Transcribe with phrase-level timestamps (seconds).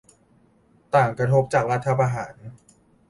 [0.95, 2.33] ต่างกระทบจากรัฐประหาร